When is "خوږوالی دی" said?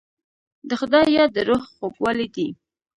1.75-2.47